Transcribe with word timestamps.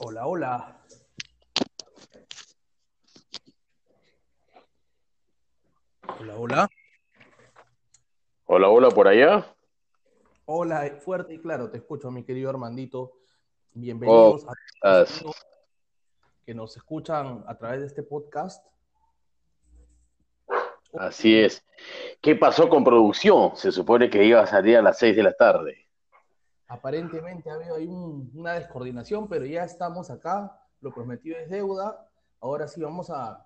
Hola, 0.00 0.26
hola. 0.26 0.78
Hola, 6.20 6.36
hola. 6.36 6.68
Hola, 8.46 8.68
hola, 8.68 8.88
por 8.90 9.08
allá. 9.08 9.54
Hola, 10.46 10.98
fuerte 11.00 11.34
y 11.34 11.38
claro, 11.40 11.70
te 11.70 11.78
escucho, 11.78 12.10
mi 12.10 12.24
querido 12.24 12.48
Armandito. 12.50 13.12
Bienvenidos 13.74 14.44
Oh, 14.44 14.50
a 14.82 15.04
todos 15.04 15.36
que 16.46 16.54
nos 16.54 16.74
escuchan 16.76 17.44
a 17.46 17.58
través 17.58 17.80
de 17.80 17.86
este 17.86 18.02
podcast. 18.02 18.66
Así 20.98 21.38
es. 21.38 21.62
¿Qué 22.22 22.34
pasó 22.34 22.70
con 22.70 22.82
producción? 22.82 23.54
Se 23.56 23.70
supone 23.70 24.08
que 24.08 24.24
iba 24.24 24.40
a 24.40 24.46
salir 24.46 24.78
a 24.78 24.82
las 24.82 24.98
6 24.98 25.14
de 25.14 25.22
la 25.22 25.34
tarde. 25.34 25.87
Aparentemente 26.68 27.50
ha 27.50 27.54
habido 27.54 27.76
ahí 27.76 27.86
un- 27.86 28.30
una 28.34 28.52
descoordinación, 28.54 29.26
pero 29.28 29.46
ya 29.46 29.64
estamos 29.64 30.10
acá. 30.10 30.60
Lo 30.80 30.92
prometido 30.92 31.38
es 31.38 31.48
deuda. 31.48 32.08
Ahora 32.40 32.68
sí 32.68 32.80
vamos 32.80 33.10
a 33.10 33.44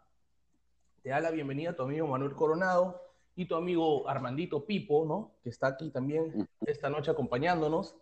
te 1.02 1.08
da 1.10 1.18
la 1.20 1.30
bienvenida 1.32 1.70
a 1.70 1.76
tu 1.76 1.82
amigo 1.82 2.06
Manuel 2.06 2.34
Coronado 2.34 3.00
y 3.34 3.46
tu 3.46 3.56
amigo 3.56 4.08
Armandito 4.08 4.64
Pipo, 4.64 5.04
¿no? 5.04 5.32
Que 5.42 5.48
está 5.50 5.66
aquí 5.68 5.90
también 5.90 6.48
esta 6.60 6.88
noche 6.90 7.10
acompañándonos 7.10 7.96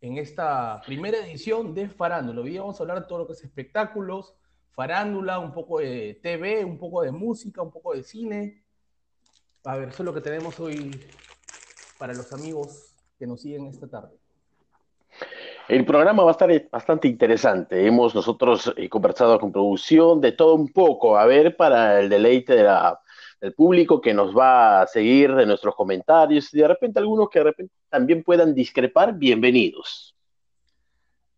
en 0.00 0.18
esta 0.18 0.80
primera 0.86 1.18
edición 1.18 1.74
de 1.74 1.88
Farándula. 1.88 2.42
Hoy 2.42 2.58
vamos 2.58 2.78
a 2.78 2.82
hablar 2.84 3.00
de 3.00 3.08
todo 3.08 3.18
lo 3.18 3.26
que 3.26 3.32
es 3.32 3.42
espectáculos, 3.42 4.34
farándula, 4.70 5.40
un 5.40 5.52
poco 5.52 5.80
de 5.80 6.20
TV, 6.22 6.64
un 6.64 6.78
poco 6.78 7.02
de 7.02 7.10
música, 7.10 7.60
un 7.60 7.72
poco 7.72 7.92
de 7.94 8.04
cine. 8.04 8.62
A 9.64 9.74
ver, 9.76 9.88
eso 9.88 10.02
es 10.02 10.06
lo 10.06 10.14
que 10.14 10.20
tenemos 10.20 10.60
hoy 10.60 10.92
para 11.98 12.14
los 12.14 12.32
amigos 12.32 12.94
que 13.18 13.26
nos 13.26 13.40
siguen 13.42 13.66
esta 13.66 13.88
tarde. 13.88 14.16
El 15.68 15.84
programa 15.84 16.22
va 16.22 16.30
a 16.30 16.32
estar 16.32 16.50
bastante 16.70 17.08
interesante. 17.08 17.86
Hemos 17.86 18.14
nosotros 18.14 18.72
eh, 18.76 18.88
conversado 18.88 19.38
con 19.38 19.52
producción 19.52 20.20
de 20.20 20.32
todo 20.32 20.54
un 20.54 20.72
poco, 20.72 21.18
a 21.18 21.26
ver, 21.26 21.56
para 21.56 22.00
el 22.00 22.08
deleite 22.08 22.54
de 22.54 22.62
la- 22.62 22.98
del 23.40 23.54
público 23.54 24.00
que 24.00 24.12
nos 24.14 24.36
va 24.36 24.82
a 24.82 24.86
seguir 24.86 25.32
de 25.34 25.46
nuestros 25.46 25.74
comentarios 25.76 26.52
y 26.52 26.58
de 26.58 26.66
repente 26.68 26.98
algunos 26.98 27.28
que 27.28 27.38
de 27.38 27.44
repente 27.44 27.74
también 27.88 28.24
puedan 28.24 28.54
discrepar, 28.54 29.14
bienvenidos. 29.14 30.16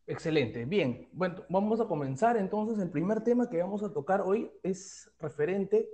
Excelente, 0.07 0.65
bien. 0.65 1.09
Bueno, 1.13 1.45
vamos 1.49 1.81
a 1.81 1.87
comenzar 1.87 2.37
entonces. 2.37 2.79
El 2.79 2.91
primer 2.91 3.23
tema 3.23 3.49
que 3.49 3.61
vamos 3.61 3.83
a 3.83 3.93
tocar 3.93 4.23
hoy 4.23 4.51
es 4.63 5.11
referente 5.21 5.89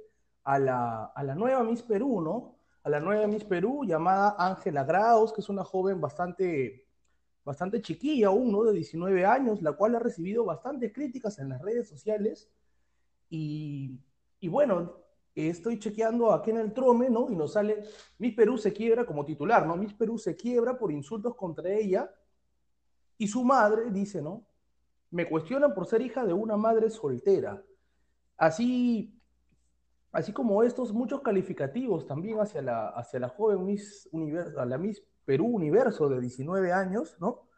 a 0.45 0.59
la, 0.59 1.07
a 1.07 1.23
la 1.25 1.35
nueva 1.35 1.63
Miss 1.65 1.83
Perú, 1.83 2.21
¿no? 2.21 2.56
A 2.87 2.89
la 2.89 3.01
nueva 3.01 3.27
Miss 3.27 3.43
Perú 3.43 3.85
llamada 3.85 4.37
Ángela 4.39 4.85
Graus, 4.85 5.33
que 5.33 5.41
es 5.41 5.49
una 5.49 5.65
joven 5.65 6.01
bastante, 6.01 6.87
bastante 7.45 7.83
chiquilla 7.83 8.29
aún, 8.29 8.53
¿no? 8.53 8.63
De 8.63 8.73
19 8.75 9.27
años, 9.27 9.61
la 9.61 9.73
cual 9.73 9.97
ha 9.97 9.99
recibido 9.99 10.45
bastantes 10.45 10.93
críticas 10.93 11.41
en 11.41 11.49
las 11.49 11.61
redes 11.61 11.89
sociales. 11.89 12.49
Y, 13.29 13.99
y 14.39 14.47
bueno, 14.47 14.99
estoy 15.35 15.81
chequeando 15.81 16.33
aquí 16.33 16.53
en 16.53 16.59
el 16.59 16.73
Trome, 16.73 17.11
¿no? 17.11 17.29
Y 17.29 17.35
nos 17.35 17.55
sale 17.55 17.83
Miss 18.19 18.37
Perú 18.37 18.57
se 18.57 18.73
quiebra 18.73 19.05
como 19.05 19.25
titular, 19.25 19.67
¿no? 19.67 19.75
Miss 19.75 19.93
Perú 19.93 20.17
se 20.17 20.37
quiebra 20.37 20.79
por 20.79 20.93
insultos 20.93 21.35
contra 21.35 21.69
ella 21.69 22.09
y 23.19 23.27
su 23.27 23.43
madre 23.43 23.91
dice, 23.91 24.23
¿no? 24.23 24.47
Me 25.11 25.29
cuestionan 25.29 25.75
por 25.75 25.87
ser 25.87 26.03
hija 26.03 26.25
de 26.25 26.35
una 26.35 26.57
madre 26.57 26.89
soltera. 26.91 27.61
Así, 28.37 29.16
así 30.13 30.33
como 30.33 30.63
estos, 30.63 30.93
muchos 30.93 31.21
calificativos 31.21 32.07
también 32.07 32.41
hacia 32.41 32.63
la, 32.63 32.89
hacia 32.89 33.21
la 33.21 33.29
joven 33.29 33.65
Miss 33.65 34.09
Universo, 34.13 34.65
la 34.65 34.79
Miss 34.79 35.03
Perú 35.25 35.47
Universo 35.47 36.09
de 36.09 36.21
19 36.21 36.73
años, 36.73 37.17
¿no? 37.21 37.49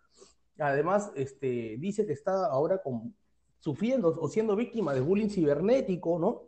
Además, 0.59 1.13
este, 1.15 1.77
dice 1.79 2.05
que 2.05 2.13
está 2.13 2.47
ahora 2.47 2.83
con, 2.83 3.15
sufriendo 3.61 4.17
o 4.21 4.29
siendo 4.29 4.57
víctima 4.57 4.93
de 4.93 5.01
bullying 5.01 5.29
cibernético, 5.29 6.19
¿no? 6.19 6.43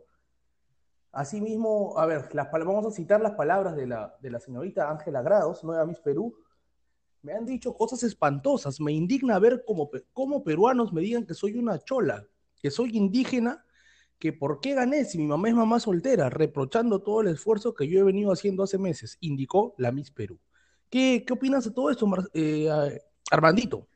Asimismo, 1.13 1.97
a 1.97 2.05
ver, 2.05 2.33
las, 2.33 2.51
vamos 2.51 2.85
a 2.85 2.91
citar 2.91 3.21
las 3.21 3.33
palabras 3.33 3.75
de 3.75 3.87
la, 3.87 4.17
de 4.21 4.31
la 4.31 4.39
señorita 4.39 4.89
Ángela 4.89 5.21
Grados, 5.21 5.63
nueva 5.63 5.85
Miss 5.85 5.99
Perú, 5.99 6.35
me 7.21 7.33
han 7.33 7.45
dicho 7.45 7.73
cosas 7.75 8.03
espantosas. 8.03 8.79
Me 8.79 8.91
indigna 8.91 9.37
ver 9.39 9.63
cómo, 9.65 9.89
cómo 10.13 10.43
peruanos 10.43 10.91
me 10.91 11.01
digan 11.01 11.25
que 11.25 11.33
soy 11.33 11.57
una 11.57 11.79
chola, 11.79 12.25
que 12.61 12.71
soy 12.71 12.97
indígena, 12.97 13.63
que 14.21 14.31
por 14.31 14.61
qué 14.61 14.75
gané 14.75 15.03
si 15.03 15.17
mi 15.17 15.25
mamá 15.25 15.49
es 15.49 15.55
mamá 15.55 15.79
soltera, 15.79 16.29
reprochando 16.29 16.99
todo 16.99 17.21
el 17.21 17.29
esfuerzo 17.29 17.73
que 17.73 17.87
yo 17.87 17.99
he 17.99 18.03
venido 18.03 18.31
haciendo 18.31 18.61
hace 18.61 18.77
meses, 18.77 19.17
indicó 19.19 19.73
la 19.79 19.91
Miss 19.91 20.11
Perú. 20.11 20.39
¿Qué, 20.91 21.23
qué 21.25 21.33
opinas 21.33 21.65
de 21.65 21.71
todo 21.71 21.89
esto, 21.89 22.05
Mar- 22.05 22.29
eh, 22.33 22.69
Armandito? 23.31 23.87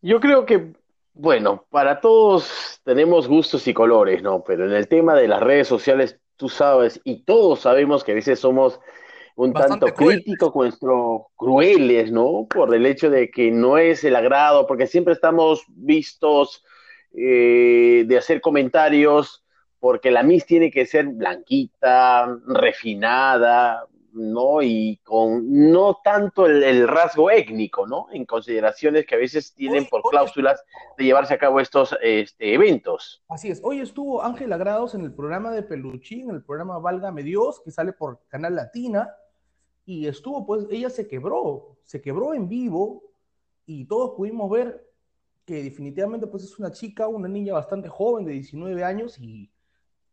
Yo 0.00 0.18
creo 0.18 0.46
que, 0.46 0.72
bueno, 1.12 1.66
para 1.68 2.00
todos 2.00 2.80
tenemos 2.84 3.28
gustos 3.28 3.68
y 3.68 3.74
colores, 3.74 4.22
¿no? 4.22 4.42
Pero 4.42 4.64
en 4.64 4.72
el 4.72 4.88
tema 4.88 5.14
de 5.14 5.28
las 5.28 5.42
redes 5.42 5.68
sociales, 5.68 6.18
tú 6.36 6.48
sabes, 6.48 7.00
y 7.04 7.24
todos 7.24 7.60
sabemos 7.60 8.02
que 8.02 8.12
a 8.12 8.14
veces 8.14 8.40
somos 8.40 8.80
un 9.36 9.52
Bastante 9.52 9.80
tanto 9.80 9.96
cruel. 9.96 10.22
críticos, 10.24 10.52
con 10.52 10.62
nuestro 10.68 11.28
crueles, 11.36 12.10
¿no? 12.10 12.46
Por 12.48 12.74
el 12.74 12.86
hecho 12.86 13.10
de 13.10 13.30
que 13.30 13.50
no 13.50 13.76
es 13.76 14.04
el 14.04 14.16
agrado, 14.16 14.66
porque 14.66 14.86
siempre 14.86 15.12
estamos 15.12 15.64
vistos 15.68 16.64
eh, 17.14 18.04
de 18.06 18.18
hacer 18.18 18.40
comentarios, 18.40 19.44
porque 19.78 20.10
la 20.10 20.22
Miss 20.22 20.46
tiene 20.46 20.70
que 20.70 20.86
ser 20.86 21.06
blanquita, 21.06 22.38
refinada, 22.46 23.86
¿no? 24.12 24.62
Y 24.62 25.00
con 25.02 25.70
no 25.70 25.98
tanto 26.04 26.46
el, 26.46 26.62
el 26.62 26.86
rasgo 26.86 27.30
étnico, 27.30 27.86
¿no? 27.86 28.06
En 28.12 28.24
consideraciones 28.24 29.06
que 29.06 29.14
a 29.14 29.18
veces 29.18 29.54
tienen 29.54 29.84
Hoy, 29.84 29.88
por 29.90 30.00
hoy 30.04 30.10
cláusulas 30.10 30.62
de 30.96 31.04
llevarse 31.04 31.34
a 31.34 31.38
cabo 31.38 31.60
estos 31.60 31.96
este, 32.02 32.54
eventos. 32.54 33.24
Así 33.28 33.50
es, 33.50 33.60
hoy 33.64 33.80
estuvo 33.80 34.22
Ángela 34.22 34.56
Grados 34.56 34.94
en 34.94 35.02
el 35.02 35.12
programa 35.14 35.50
de 35.50 35.62
Peluchín, 35.62 36.30
en 36.30 36.36
el 36.36 36.44
programa 36.44 36.78
Válgame 36.78 37.22
Dios, 37.22 37.60
que 37.64 37.70
sale 37.70 37.92
por 37.92 38.20
Canal 38.28 38.54
Latina, 38.54 39.10
y 39.84 40.06
estuvo, 40.06 40.46
pues, 40.46 40.66
ella 40.70 40.90
se 40.90 41.08
quebró, 41.08 41.76
se 41.82 42.00
quebró 42.00 42.34
en 42.34 42.48
vivo, 42.48 43.02
y 43.66 43.86
todos 43.86 44.12
pudimos 44.16 44.50
ver 44.50 44.91
que 45.44 45.62
definitivamente, 45.62 46.26
pues, 46.26 46.44
es 46.44 46.58
una 46.58 46.70
chica, 46.70 47.08
una 47.08 47.28
niña 47.28 47.54
bastante 47.54 47.88
joven, 47.88 48.24
de 48.24 48.32
19 48.32 48.84
años, 48.84 49.18
y 49.18 49.50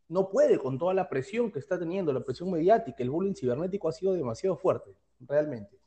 no 0.08 0.28
puede 0.28 0.58
con 0.58 0.78
toda 0.78 0.92
la 0.92 1.08
presión 1.08 1.50
que 1.52 1.60
está 1.60 1.78
teniendo, 1.78 2.12
la 2.12 2.24
presión 2.24 2.50
mediática, 2.50 3.02
el 3.02 3.10
bullying 3.10 3.34
cibernético 3.34 3.88
ha 3.88 3.92
sido 3.92 4.12
demasiado 4.12 4.56
fuerte, 4.56 4.90
realmente. 5.20 5.78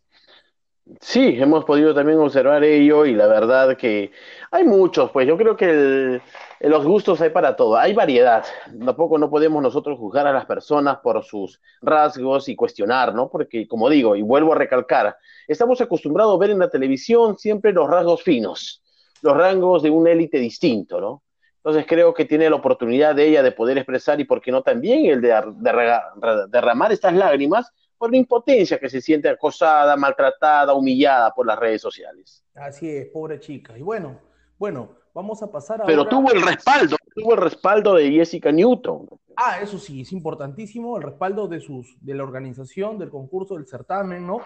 Sí, 0.99 1.35
hemos 1.39 1.63
podido 1.63 1.95
también 1.95 2.19
observar 2.19 2.61
ello 2.61 3.05
y 3.05 3.13
la 3.13 3.27
verdad 3.27 3.77
que 3.77 4.11
hay 4.51 4.65
muchos, 4.65 5.11
pues 5.11 5.25
yo 5.25 5.37
creo 5.37 5.55
que 5.55 5.69
el- 5.69 6.21
los 6.59 6.85
gustos 6.85 7.21
hay 7.21 7.29
para 7.29 7.55
todo, 7.55 7.77
hay 7.77 7.93
variedad. 7.93 8.43
Tampoco 8.85 9.17
no 9.17 9.29
podemos 9.29 9.63
nosotros 9.63 9.97
juzgar 9.97 10.27
a 10.27 10.33
las 10.33 10.45
personas 10.45 10.97
por 10.99 11.23
sus 11.23 11.61
rasgos 11.81 12.49
y 12.49 12.55
cuestionar, 12.57 13.15
¿no? 13.15 13.29
Porque 13.29 13.65
como 13.65 13.89
digo, 13.89 14.13
y 14.17 14.21
vuelvo 14.21 14.51
a 14.51 14.57
recalcar, 14.57 15.15
estamos 15.47 15.79
acostumbrados 15.79 16.35
a 16.35 16.39
ver 16.39 16.49
en 16.49 16.59
la 16.59 16.69
televisión 16.69 17.37
siempre 17.37 17.71
los 17.71 17.89
rasgos 17.89 18.21
finos, 18.21 18.82
los 19.23 19.35
rangos 19.35 19.81
de 19.81 19.89
una 19.89 20.11
élite 20.11 20.37
distinto, 20.37 21.01
¿no? 21.01 21.23
Entonces 21.57 21.85
creo 21.87 22.13
que 22.13 22.25
tiene 22.25 22.49
la 22.49 22.57
oportunidad 22.57 23.15
de 23.15 23.25
ella 23.29 23.41
de 23.41 23.53
poder 23.53 23.77
expresar 23.77 24.19
y 24.19 24.25
por 24.25 24.41
qué 24.41 24.51
no 24.51 24.61
también 24.61 25.05
el 25.05 25.21
de 25.21 25.29
derra- 25.29 26.11
derramar 26.49 26.91
estas 26.91 27.13
lágrimas 27.13 27.71
por 27.97 28.11
la 28.11 28.17
impotencia 28.17 28.77
que 28.77 28.89
se 28.89 28.99
siente 28.99 29.29
acosada, 29.29 29.95
maltratada, 29.95 30.73
humillada 30.73 31.33
por 31.33 31.47
las 31.47 31.57
redes 31.57 31.81
sociales. 31.81 32.43
Así 32.53 32.89
es, 32.89 33.07
pobre 33.07 33.39
chica. 33.39 33.77
Y 33.77 33.81
bueno, 33.81 34.19
bueno, 34.59 34.89
vamos 35.13 35.41
a 35.41 35.49
pasar 35.49 35.81
Pero 35.85 35.99
ahora... 35.99 36.09
tuvo 36.09 36.31
el 36.33 36.41
respaldo, 36.41 36.97
tuvo 37.15 37.33
el 37.35 37.41
respaldo 37.41 37.93
de 37.95 38.11
Jessica 38.11 38.51
Newton. 38.51 39.07
Ah, 39.37 39.59
eso 39.61 39.79
sí, 39.79 40.01
es 40.01 40.11
importantísimo 40.11 40.97
el 40.97 41.03
respaldo 41.03 41.47
de, 41.47 41.61
sus, 41.61 41.95
de 42.01 42.13
la 42.13 42.23
organización, 42.23 42.99
del 42.99 43.09
concurso, 43.09 43.55
del 43.55 43.65
certamen, 43.67 44.27
¿no? 44.27 44.41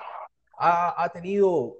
Ha, 0.59 1.03
ha 1.03 1.09
tenido 1.09 1.77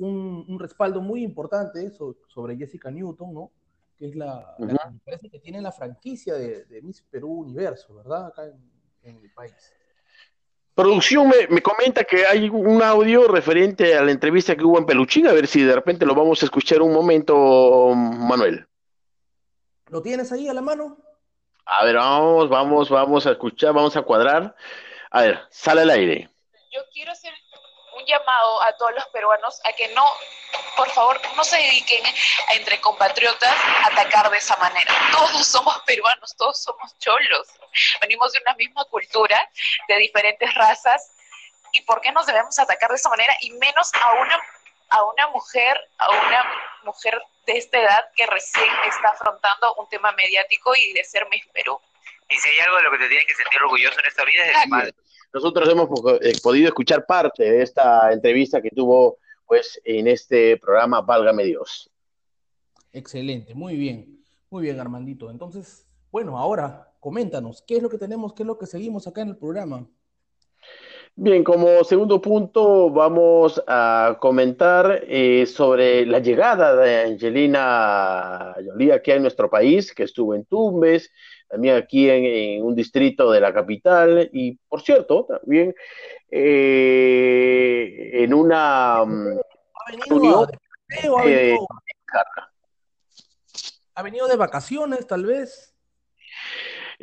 un, 0.00 0.44
un 0.48 0.58
respaldo 0.58 1.00
muy 1.00 1.22
importante 1.22 1.90
so- 1.90 2.16
sobre 2.28 2.56
Jessica 2.56 2.90
Newton, 2.90 3.32
¿no? 3.34 3.50
Que 3.98 4.08
es 4.08 4.16
la, 4.16 4.54
Ujú. 4.58 4.68
que 4.68 4.90
me 4.90 4.98
parece 5.04 5.30
que 5.30 5.38
tiene 5.38 5.60
la 5.60 5.72
franquicia 5.72 6.34
de, 6.34 6.64
de 6.64 6.82
Miss 6.82 7.02
Perú 7.02 7.40
Universo, 7.40 7.94
¿verdad? 7.94 8.26
Acá 8.26 8.46
en, 8.46 8.58
en 9.02 9.22
el 9.22 9.30
país. 9.32 9.72
Producción 10.74 11.28
me, 11.28 11.46
me 11.48 11.60
comenta 11.60 12.04
que 12.04 12.24
hay 12.24 12.48
un 12.48 12.82
audio 12.82 13.28
referente 13.28 13.94
a 13.94 14.02
la 14.02 14.10
entrevista 14.12 14.56
que 14.56 14.64
hubo 14.64 14.78
en 14.78 14.86
Peluchín, 14.86 15.26
a 15.26 15.32
ver 15.32 15.46
si 15.46 15.62
de 15.62 15.74
repente 15.74 16.06
lo 16.06 16.14
vamos 16.14 16.42
a 16.42 16.46
escuchar 16.46 16.80
un 16.80 16.92
momento, 16.94 17.92
Manuel. 17.94 18.66
¿Lo 19.88 20.00
tienes 20.00 20.32
ahí 20.32 20.48
a 20.48 20.54
la 20.54 20.62
mano? 20.62 20.96
A 21.66 21.84
ver, 21.84 21.96
vamos, 21.96 22.48
vamos, 22.48 22.88
vamos 22.88 23.26
a 23.26 23.32
escuchar, 23.32 23.74
vamos 23.74 23.96
a 23.96 24.02
cuadrar. 24.02 24.56
A 25.10 25.22
ver, 25.22 25.40
sale 25.50 25.82
al 25.82 25.90
aire. 25.90 26.30
yo 26.72 26.80
quiero 26.92 27.12
hacer 27.12 27.32
un 28.00 28.06
llamado 28.06 28.62
a 28.62 28.72
todos 28.76 28.92
los 28.94 29.06
peruanos 29.08 29.60
a 29.64 29.72
que 29.72 29.88
no, 29.88 30.04
por 30.76 30.88
favor, 30.90 31.20
no 31.36 31.44
se 31.44 31.56
dediquen 31.56 32.04
a, 32.06 32.54
entre 32.54 32.80
compatriotas 32.80 33.56
a 33.84 33.88
atacar 33.88 34.30
de 34.30 34.38
esa 34.38 34.56
manera. 34.56 34.92
Todos 35.12 35.46
somos 35.46 35.78
peruanos, 35.86 36.34
todos 36.36 36.62
somos 36.62 36.98
cholos. 36.98 37.48
Venimos 38.00 38.32
de 38.32 38.40
una 38.40 38.54
misma 38.54 38.84
cultura, 38.86 39.48
de 39.88 39.96
diferentes 39.96 40.52
razas, 40.54 41.12
¿Y 41.72 41.82
por 41.82 42.00
qué 42.00 42.12
nos 42.12 42.26
debemos 42.26 42.58
atacar 42.58 42.90
de 42.90 42.96
esa 42.96 43.08
manera? 43.08 43.34
Y 43.40 43.50
menos 43.52 43.90
a 43.94 44.12
una, 44.12 44.40
a 44.90 45.04
una 45.04 45.28
mujer, 45.28 45.80
a 45.98 46.10
una 46.10 46.44
mujer 46.82 47.22
de 47.46 47.58
esta 47.58 47.78
edad 47.78 48.10
que 48.16 48.26
recién 48.26 48.68
está 48.86 49.08
afrontando 49.08 49.74
un 49.74 49.88
tema 49.88 50.12
mediático 50.12 50.74
y 50.74 50.92
de 50.92 51.04
ser 51.04 51.28
Miss 51.28 51.46
Perú. 51.52 51.80
Y 52.30 52.36
si 52.36 52.48
hay 52.48 52.58
algo 52.60 52.76
de 52.76 52.82
lo 52.84 52.90
que 52.92 52.98
te 52.98 53.08
tienes 53.08 53.26
que 53.26 53.34
sentir 53.34 53.62
orgulloso 53.62 53.98
en 53.98 54.06
esta 54.06 54.24
vida 54.24 54.46
es 54.46 54.56
de 54.56 54.62
tu 54.62 54.68
madre. 54.68 54.94
Nosotros 55.32 55.68
hemos 55.68 55.88
eh, 56.22 56.32
podido 56.42 56.68
escuchar 56.68 57.06
parte 57.06 57.44
de 57.44 57.62
esta 57.62 58.12
entrevista 58.12 58.60
que 58.62 58.70
tuvo 58.70 59.18
pues 59.46 59.80
en 59.84 60.06
este 60.06 60.56
programa 60.58 61.00
Válgame 61.00 61.44
Dios. 61.44 61.90
Excelente, 62.92 63.54
muy 63.54 63.76
bien, 63.76 64.24
muy 64.48 64.62
bien 64.62 64.80
Armandito. 64.80 65.30
Entonces, 65.30 65.86
bueno, 66.10 66.38
ahora 66.38 66.92
coméntanos, 67.00 67.62
¿qué 67.66 67.76
es 67.76 67.82
lo 67.82 67.88
que 67.88 67.98
tenemos, 67.98 68.32
qué 68.32 68.44
es 68.44 68.46
lo 68.46 68.58
que 68.58 68.66
seguimos 68.66 69.06
acá 69.06 69.22
en 69.22 69.30
el 69.30 69.36
programa? 69.36 69.88
Bien, 71.16 71.42
como 71.42 71.84
segundo 71.84 72.20
punto 72.20 72.90
vamos 72.90 73.60
a 73.66 74.16
comentar 74.20 75.04
eh, 75.06 75.44
sobre 75.46 76.06
la 76.06 76.20
llegada 76.20 76.76
de 76.76 77.12
Angelina 77.12 78.54
Jolie 78.64 78.92
aquí 78.92 79.10
en 79.10 79.22
nuestro 79.22 79.50
país, 79.50 79.92
que 79.92 80.04
estuvo 80.04 80.34
en 80.34 80.44
Tumbes, 80.44 81.10
también 81.50 81.76
aquí 81.76 82.08
en, 82.08 82.62
un 82.62 82.76
distrito 82.76 83.30
de 83.32 83.40
la 83.40 83.52
capital 83.52 84.30
y, 84.32 84.56
por 84.68 84.82
cierto, 84.82 85.26
también 85.26 85.74
eh, 86.30 88.10
en 88.14 88.32
una 88.32 89.04
mm, 89.04 89.38
¿Ha 89.74 89.90
venido, 89.90 90.46
de, 91.26 91.58
¿Ha 93.94 94.02
venido 94.02 94.28
de 94.28 94.36
vacaciones, 94.36 95.06
tal 95.06 95.26
vez? 95.26 95.74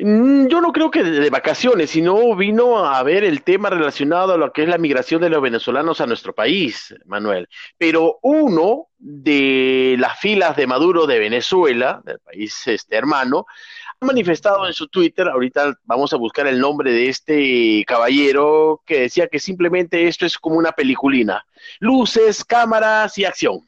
Mm, 0.00 0.46
yo 0.46 0.60
no 0.60 0.72
creo 0.72 0.92
que 0.92 1.02
de, 1.02 1.28
vacaciones, 1.28 1.90
sino 1.90 2.36
vino 2.36 2.86
a 2.86 3.02
ver 3.02 3.24
el 3.24 3.42
tema 3.42 3.68
relacionado 3.68 4.34
a 4.34 4.36
lo 4.36 4.52
que 4.52 4.62
es 4.62 4.68
la 4.68 4.78
migración 4.78 5.20
de 5.20 5.28
los 5.28 5.42
venezolanos 5.42 6.00
a 6.00 6.06
nuestro 6.06 6.34
país, 6.34 6.94
Manuel. 7.04 7.48
Pero 7.76 8.20
uno 8.22 8.86
de 8.96 9.96
las 9.98 10.18
filas 10.20 10.56
de 10.56 10.68
Maduro 10.68 11.06
de 11.06 11.18
Venezuela, 11.18 12.00
del 12.04 12.20
país 12.20 12.66
este 12.66 12.96
hermano, 12.96 13.46
ha 13.87 13.87
manifestado 14.00 14.66
en 14.66 14.72
su 14.72 14.88
Twitter, 14.88 15.28
ahorita 15.28 15.78
vamos 15.84 16.12
a 16.12 16.16
buscar 16.16 16.46
el 16.46 16.60
nombre 16.60 16.92
de 16.92 17.08
este 17.08 17.84
caballero, 17.86 18.82
que 18.86 19.00
decía 19.00 19.28
que 19.28 19.40
simplemente 19.40 20.06
esto 20.06 20.24
es 20.26 20.38
como 20.38 20.56
una 20.56 20.72
peliculina. 20.72 21.44
Luces, 21.80 22.44
cámaras 22.44 23.18
y 23.18 23.24
acción. 23.24 23.60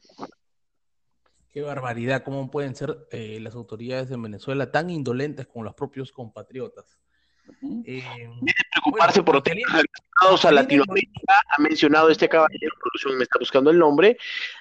Qué 1.49 1.61
barbaridad, 1.61 2.23
cómo 2.23 2.49
pueden 2.49 2.75
ser 2.75 2.95
eh, 3.11 3.39
las 3.41 3.55
autoridades 3.55 4.07
de 4.07 4.15
Venezuela 4.15 4.71
tan 4.71 4.89
indolentes 4.89 5.47
con 5.47 5.65
los 5.65 5.73
propios 5.73 6.11
compatriotas. 6.11 6.97
Eh, 7.85 8.03
preocuparse 8.71 9.23
por 9.23 9.41
temas 9.43 9.63
relacionados 9.71 10.45
a 10.45 10.51
Latinoamérica, 10.51 11.33
ha 11.49 11.61
mencionado 11.61 12.09
este 12.09 12.29
caballero, 12.29 12.73
producción 12.81 13.17
me 13.17 13.23
está 13.23 13.39
buscando 13.39 13.69
el 13.69 13.79
nombre, 13.79 14.17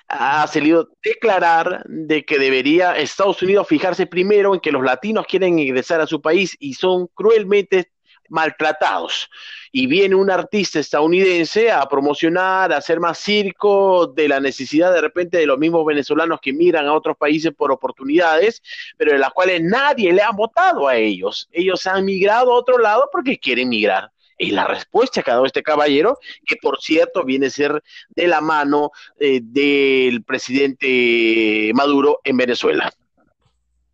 ha 0.08 0.46
salido 0.46 0.80
a 0.80 0.86
declarar 1.02 1.82
de 1.86 2.24
que 2.24 2.38
debería 2.38 2.96
Estados 2.96 3.42
Unidos 3.42 3.68
fijarse 3.68 4.06
primero 4.06 4.54
en 4.54 4.60
que 4.60 4.72
los 4.72 4.82
latinos 4.82 5.26
quieren 5.26 5.58
ingresar 5.58 6.00
a 6.00 6.06
su 6.06 6.20
país 6.20 6.56
y 6.58 6.74
son 6.74 7.08
cruelmente 7.14 7.90
maltratados. 8.30 9.28
Y 9.72 9.86
viene 9.86 10.14
un 10.14 10.30
artista 10.30 10.80
estadounidense 10.80 11.70
a 11.70 11.86
promocionar, 11.86 12.72
a 12.72 12.78
hacer 12.78 12.98
más 12.98 13.18
circo 13.18 14.06
de 14.06 14.28
la 14.28 14.40
necesidad 14.40 14.92
de 14.92 15.00
repente 15.00 15.38
de 15.38 15.46
los 15.46 15.58
mismos 15.58 15.84
venezolanos 15.84 16.40
que 16.40 16.52
migran 16.52 16.86
a 16.86 16.94
otros 16.94 17.16
países 17.16 17.52
por 17.52 17.70
oportunidades, 17.70 18.62
pero 18.96 19.12
de 19.12 19.18
las 19.18 19.30
cuales 19.30 19.62
nadie 19.62 20.12
le 20.12 20.22
ha 20.22 20.30
votado 20.30 20.88
a 20.88 20.96
ellos. 20.96 21.48
Ellos 21.52 21.86
han 21.86 22.04
migrado 22.04 22.52
a 22.52 22.56
otro 22.56 22.78
lado 22.78 23.08
porque 23.12 23.38
quieren 23.38 23.68
migrar. 23.68 24.10
Y 24.38 24.52
la 24.52 24.66
respuesta 24.66 25.22
que 25.22 25.30
ha 25.30 25.34
dado 25.34 25.44
este 25.44 25.62
caballero, 25.62 26.18
que 26.46 26.56
por 26.56 26.80
cierto 26.80 27.24
viene 27.24 27.48
a 27.48 27.50
ser 27.50 27.82
de 28.08 28.26
la 28.26 28.40
mano 28.40 28.90
eh, 29.18 29.40
del 29.42 30.24
presidente 30.24 31.70
Maduro 31.74 32.20
en 32.24 32.38
Venezuela. 32.38 32.90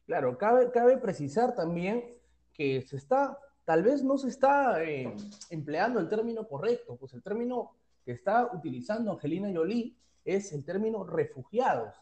Claro, 0.07 0.39
cabe, 0.39 0.71
cabe 0.73 0.99
precisar 0.99 1.57
también 1.57 2.17
que 2.53 2.81
se 2.83 2.97
está 2.97 3.37
tal 3.67 3.83
vez 3.83 4.03
no 4.05 4.17
se 4.17 4.29
está 4.29 4.83
eh, 4.85 5.13
empleando 5.51 5.99
el 5.99 6.09
término 6.09 6.47
correcto, 6.47 6.97
pues 6.97 7.13
el 7.15 7.23
término 7.23 7.73
que 8.05 8.13
está 8.13 8.49
utilizando 8.55 9.11
Angelina 9.11 9.51
Jolie 9.53 9.93
es 10.25 10.53
el 10.53 10.65
término 10.65 11.03
refugiados. 11.03 11.93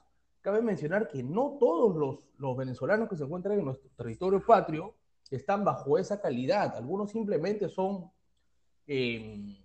Cabe 0.42 0.60
mencionar 0.60 1.08
que 1.08 1.22
no 1.22 1.56
todos 1.58 2.22
los, 2.38 2.56
venezolanos 2.56 3.08
que 3.08 3.16
se 3.16 3.24
encuentran 3.24 3.58
en 3.58 3.64
nuestro 3.64 3.88
territorio 3.96 4.44
patrio 4.44 4.94
están 5.30 5.64
bajo 5.64 5.96
esa 5.96 6.20
calidad. 6.20 6.76
Algunos 6.76 7.10
simplemente 7.10 7.70
son, 7.70 8.10
eh, 8.86 9.56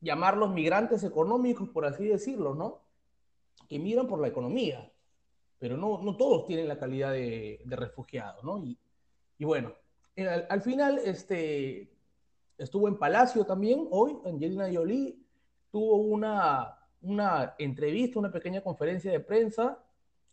llamarlos 0.00 0.52
migrantes 0.52 1.04
económicos, 1.04 1.68
por 1.68 1.86
así 1.86 2.06
decirlo, 2.06 2.56
¿no? 2.56 2.80
Que 3.68 3.78
migran 3.78 4.08
por 4.08 4.20
la 4.20 4.26
economía, 4.26 4.92
pero 5.60 5.76
no, 5.76 6.02
no 6.02 6.16
todos 6.16 6.44
tienen 6.44 6.66
la 6.66 6.76
calidad 6.76 7.12
de, 7.12 7.62
refugiados, 7.66 8.42
¿no? 8.42 8.58
y 9.38 9.44
bueno, 9.44 9.74
al, 10.16 10.62
final, 10.62 11.00
este, 11.04 11.90
estuvo 12.58 12.88
en 12.88 12.98
Palacio 12.98 13.44
también 13.44 13.88
hoy, 13.90 14.16
Angelina 14.24 14.68
Jolie, 14.72 15.18
tuvo 15.70 15.96
una, 15.96 16.78
una 17.02 17.54
entrevista, 17.58 18.18
una 18.18 18.30
pequeña 18.30 18.60
conferencia 18.60 19.10
de 19.10 19.20
prensa, 19.20 19.82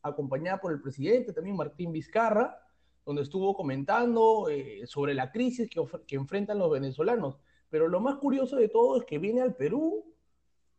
acompañada 0.04 0.60
por 0.60 0.72
el 0.72 0.82
presidente, 0.82 1.34
también 1.34 1.56
Martín 1.56 1.92
Vizcarra, 1.92 2.58
donde 3.06 3.24
estuvo 3.24 3.56
comentando 3.56 4.50
eh, 4.50 4.86
sobre 4.86 5.14
la 5.14 5.32
crisis 5.32 5.70
que, 5.70 5.84
que 6.06 6.16
enfrentan 6.16 6.60
los 6.60 6.72
venezolanos. 6.72 7.40
Pero 7.70 7.88
lo 7.88 8.00
más 8.00 8.18
curioso 8.18 8.58
de 8.58 8.70
todo 8.70 8.98
es 8.98 9.06
que 9.06 9.18
viene 9.18 9.42
al 9.42 9.56
Perú 9.56 10.06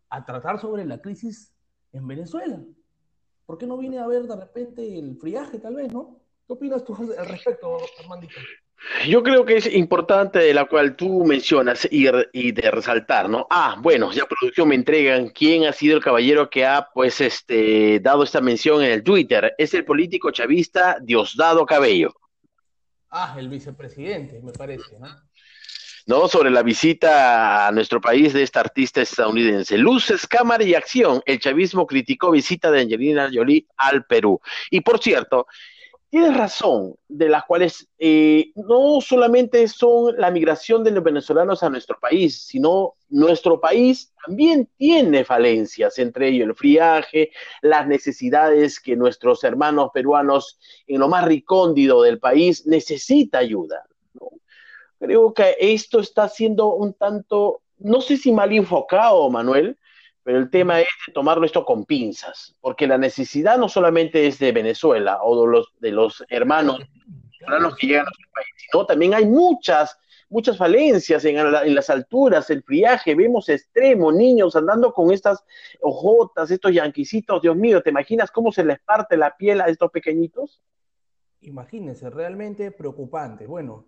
a 0.08 0.24
tratar 0.24 0.60
sobre 0.60 0.84
la 0.84 1.00
crisis 1.00 1.52
en 1.92 2.06
Venezuela. 2.06 2.62
¿Por 3.46 3.58
qué 3.58 3.66
no 3.66 3.76
viene 3.76 3.98
a 3.98 4.06
ver 4.06 4.22
de 4.24 4.36
repente 4.36 4.98
el 4.98 5.16
friaje, 5.16 5.58
tal 5.58 5.74
vez, 5.74 5.92
no? 5.92 6.20
¿Qué 6.46 6.52
opinas 6.52 6.84
tú 6.84 6.96
al 7.18 7.26
respecto, 7.26 7.78
Armandito? 8.00 8.34
Yo 9.06 9.22
creo 9.22 9.44
que 9.44 9.56
es 9.56 9.72
importante 9.72 10.40
de 10.40 10.52
la 10.52 10.64
cual 10.64 10.96
tú 10.96 11.24
mencionas 11.24 11.86
y, 11.90 12.08
y, 12.32 12.52
de 12.52 12.70
resaltar, 12.70 13.28
¿no? 13.28 13.46
Ah, 13.48 13.76
bueno, 13.78 14.12
ya 14.12 14.26
producción 14.26 14.68
me 14.68 14.74
entregan 14.74 15.28
quién 15.28 15.66
ha 15.66 15.72
sido 15.72 15.96
el 15.96 16.02
caballero 16.02 16.50
que 16.50 16.66
ha, 16.66 16.88
pues, 16.92 17.20
este, 17.20 18.00
dado 18.00 18.24
esta 18.24 18.40
mención 18.40 18.82
en 18.82 18.90
el 18.90 19.02
Twitter. 19.04 19.54
Es 19.56 19.72
el 19.74 19.84
político 19.84 20.32
chavista 20.32 20.98
Diosdado 21.00 21.64
Cabello. 21.64 22.12
Ah, 23.10 23.36
el 23.38 23.48
vicepresidente, 23.48 24.40
me 24.42 24.52
parece, 24.52 24.98
¿no? 24.98 25.06
¿no? 26.06 26.28
Sobre 26.28 26.50
la 26.50 26.62
visita 26.62 27.68
a 27.68 27.72
nuestro 27.72 28.00
país 28.00 28.32
de 28.32 28.42
esta 28.42 28.60
artista 28.60 29.00
estadounidense. 29.00 29.78
Luces, 29.78 30.26
cámara 30.26 30.64
y 30.64 30.74
acción. 30.74 31.22
El 31.26 31.38
chavismo 31.38 31.86
criticó 31.86 32.30
visita 32.30 32.70
de 32.70 32.80
Angelina 32.80 33.30
Jolie 33.32 33.66
al 33.76 34.04
Perú. 34.04 34.40
Y 34.70 34.80
por 34.80 35.00
cierto, 35.00 35.46
Tienes 36.12 36.36
razón, 36.36 36.96
de 37.08 37.30
las 37.30 37.46
cuales 37.46 37.88
eh, 37.98 38.52
no 38.54 39.00
solamente 39.00 39.66
son 39.66 40.14
la 40.18 40.30
migración 40.30 40.84
de 40.84 40.90
los 40.90 41.02
venezolanos 41.02 41.62
a 41.62 41.70
nuestro 41.70 41.98
país, 41.98 42.42
sino 42.42 42.96
nuestro 43.08 43.58
país 43.58 44.12
también 44.26 44.68
tiene 44.76 45.24
falencias, 45.24 45.98
entre 45.98 46.28
ellos 46.28 46.48
el 46.48 46.54
friaje, 46.54 47.30
las 47.62 47.86
necesidades 47.86 48.78
que 48.78 48.94
nuestros 48.94 49.42
hermanos 49.42 49.88
peruanos 49.94 50.58
en 50.86 51.00
lo 51.00 51.08
más 51.08 51.24
ricóndido 51.24 52.02
del 52.02 52.18
país 52.18 52.66
necesita 52.66 53.38
ayuda. 53.38 53.82
Creo 54.98 55.32
que 55.32 55.56
esto 55.58 55.98
está 55.98 56.28
siendo 56.28 56.74
un 56.74 56.92
tanto, 56.92 57.62
no 57.78 58.02
sé 58.02 58.18
si 58.18 58.32
mal 58.32 58.52
enfocado, 58.52 59.30
Manuel, 59.30 59.78
pero 60.22 60.38
el 60.38 60.50
tema 60.50 60.80
es 60.80 60.88
de 61.06 61.12
tomarlo 61.12 61.44
esto 61.44 61.64
con 61.64 61.84
pinzas, 61.84 62.54
porque 62.60 62.86
la 62.86 62.98
necesidad 62.98 63.58
no 63.58 63.68
solamente 63.68 64.26
es 64.26 64.38
de 64.38 64.52
Venezuela 64.52 65.18
o 65.22 65.40
de 65.40 65.52
los, 65.52 65.72
de 65.80 65.90
los 65.90 66.24
hermanos, 66.28 66.78
que 66.78 67.86
llegan 67.86 68.06
a 68.06 68.10
nuestro 68.10 68.30
país, 68.32 68.46
sino 68.56 68.86
también 68.86 69.14
hay 69.14 69.26
muchas, 69.26 69.98
muchas 70.28 70.56
falencias 70.56 71.24
en, 71.24 71.74
las 71.74 71.90
alturas, 71.90 72.48
el 72.50 72.62
friaje, 72.62 73.14
vemos 73.14 73.48
extremo, 73.48 74.12
niños 74.12 74.54
andando 74.54 74.92
con 74.92 75.10
estas 75.10 75.44
ojotas, 75.80 76.50
estos 76.50 76.72
yanquisitos, 76.72 77.42
Dios 77.42 77.56
mío, 77.56 77.82
¿te 77.82 77.90
imaginas 77.90 78.30
cómo 78.30 78.52
se 78.52 78.64
les 78.64 78.80
parte 78.80 79.16
la 79.16 79.36
piel 79.36 79.60
a 79.60 79.66
estos 79.66 79.90
pequeñitos? 79.90 80.62
Imagínense, 81.40 82.08
realmente 82.08 82.70
preocupante. 82.70 83.48
Bueno, 83.48 83.86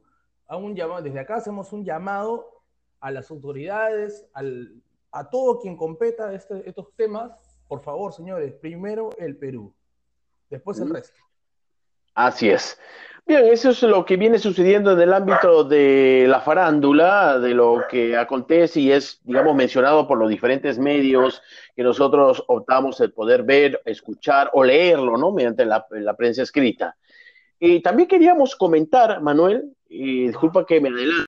a 0.48 0.56
un 0.56 0.74
llamado, 0.74 1.02
desde 1.02 1.20
acá 1.20 1.36
hacemos 1.36 1.72
un 1.72 1.84
llamado 1.84 2.62
a 2.98 3.12
las 3.12 3.30
autoridades, 3.30 4.26
al 4.32 4.82
a 5.14 5.30
todo 5.30 5.60
quien 5.60 5.76
competa 5.76 6.32
este, 6.34 6.68
estos 6.68 6.92
temas, 6.96 7.30
por 7.68 7.82
favor, 7.82 8.12
señores, 8.12 8.52
primero 8.54 9.10
el 9.16 9.36
Perú, 9.36 9.72
después 10.50 10.78
el 10.80 10.90
resto. 10.90 11.20
Así 12.14 12.50
es. 12.50 12.78
Bien, 13.24 13.44
eso 13.46 13.70
es 13.70 13.82
lo 13.82 14.04
que 14.04 14.16
viene 14.16 14.38
sucediendo 14.38 14.92
en 14.92 15.00
el 15.00 15.14
ámbito 15.14 15.64
de 15.64 16.26
la 16.28 16.40
farándula, 16.40 17.38
de 17.38 17.54
lo 17.54 17.84
que 17.88 18.16
acontece 18.16 18.80
y 18.80 18.92
es, 18.92 19.20
digamos, 19.22 19.54
mencionado 19.54 20.06
por 20.06 20.18
los 20.18 20.28
diferentes 20.28 20.78
medios 20.78 21.42
que 21.74 21.82
nosotros 21.82 22.44
optamos 22.48 23.00
el 23.00 23.12
poder 23.12 23.44
ver, 23.44 23.80
escuchar 23.86 24.50
o 24.52 24.62
leerlo, 24.62 25.16
¿no? 25.16 25.30
Mediante 25.30 25.64
la, 25.64 25.86
prensa 26.18 26.42
escrita. 26.42 26.96
Y 27.58 27.80
también 27.80 28.08
queríamos 28.08 28.56
comentar, 28.56 29.22
Manuel, 29.22 29.74
y 29.88 30.26
disculpa 30.26 30.66
que 30.66 30.80
me 30.80 30.90
adelante. 30.90 31.26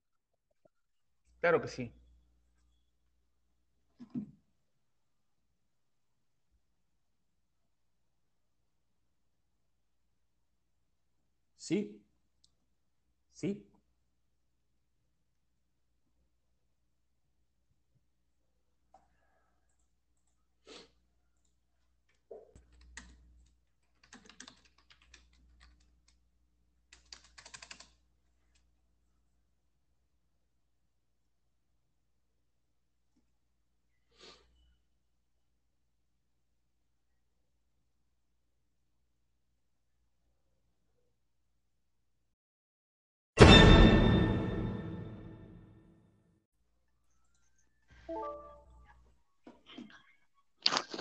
Claro 1.41 1.63
que 1.63 1.69
sí 1.69 1.93
Sí. 11.67 12.01
Sí. 13.33 13.65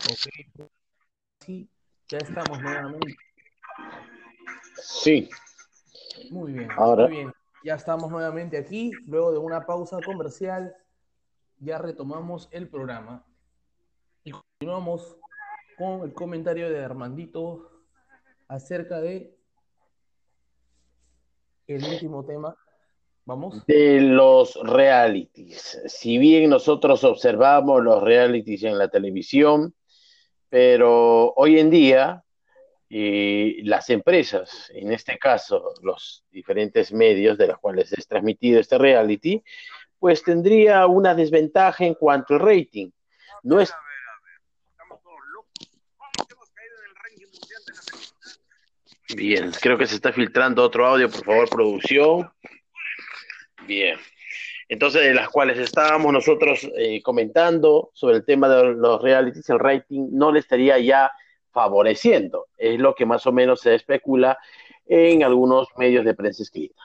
Ok. 0.10 0.60
Sí, 1.40 1.70
ya 2.08 2.18
estamos 2.20 2.62
nuevamente. 2.62 3.16
Sí. 4.78 5.30
Muy 6.32 6.54
bien, 6.54 6.72
Ahora. 6.72 7.08
muy 7.08 7.18
bien. 7.18 7.34
Ya 7.64 7.76
estamos 7.76 8.12
nuevamente 8.12 8.58
aquí, 8.58 8.92
luego 9.08 9.32
de 9.32 9.40
una 9.40 9.66
pausa 9.66 9.98
comercial, 10.06 10.76
ya 11.58 11.80
retomamos 11.80 12.48
el 12.52 12.70
programa 12.70 13.26
y 14.24 14.32
continuamos 14.32 15.18
con 15.78 16.02
el 16.04 16.14
comentario 16.14 16.70
de 16.70 16.84
Armandito 16.84 17.84
acerca 18.48 19.02
de 19.02 19.36
el 21.68 21.84
último 21.84 22.24
tema. 22.24 22.56
Vamos. 23.26 23.66
De 23.66 24.00
los 24.02 24.56
realities. 24.62 25.82
Si 25.88 26.20
bien 26.20 26.50
nosotros 26.50 27.04
observamos 27.04 27.84
los 27.84 28.04
realities 28.04 28.64
en 28.64 28.78
la 28.78 28.88
televisión, 28.88 29.74
pero 30.48 31.34
hoy 31.36 31.60
en 31.60 31.72
día 31.72 32.24
eh, 32.88 33.58
las 33.64 33.90
empresas, 33.90 34.72
en 34.76 34.94
este 34.94 35.18
caso 35.18 35.74
los 35.82 36.24
diferentes 36.32 36.94
medios 36.94 37.38
de 37.38 37.48
los 37.48 37.58
cuales 37.58 37.92
es 37.94 38.08
transmitido 38.08 38.60
este 38.60 38.78
reality, 38.78 39.44
pues 39.98 40.24
tendría 40.24 40.86
una 40.86 41.16
desventaja 41.16 41.84
en 41.84 41.96
cuanto 41.96 42.36
al 42.36 42.42
rating. 42.42 42.92
No 43.42 43.60
es 43.60 43.74
Bien, 49.16 49.52
creo 49.62 49.78
que 49.78 49.86
se 49.86 49.96
está 49.96 50.12
filtrando 50.12 50.64
otro 50.64 50.86
audio, 50.86 51.10
por 51.10 51.24
favor, 51.24 51.50
producción. 51.50 52.30
Bien. 53.68 53.98
Entonces, 54.68 55.04
de 55.04 55.14
las 55.14 55.30
cuales 55.30 55.58
estábamos 55.60 56.12
nosotros 56.12 56.68
eh, 56.76 57.02
comentando 57.04 57.92
sobre 57.94 58.18
el 58.18 58.26
tema 58.26 58.50
de 58.50 58.74
los 58.74 59.02
realities, 59.02 59.50
el 59.50 59.60
rating 59.60 60.08
no 60.12 60.32
le 60.32 60.40
estaría 60.40 60.80
ya 60.80 61.12
favoreciendo. 61.52 62.48
Es 62.58 62.80
lo 62.80 62.96
que 62.96 63.06
más 63.06 63.26
o 63.28 63.32
menos 63.32 63.62
se 63.62 63.76
especula 63.76 64.38
en 64.86 65.24
algunos 65.24 65.68
medios 65.78 66.04
de 66.04 66.14
prensa 66.14 66.44
escrita. 66.44 66.82